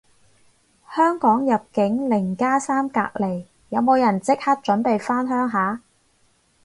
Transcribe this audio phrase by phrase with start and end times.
[0.95, 5.81] 香港入境零加三隔離，有冇人即刻準備返鄉下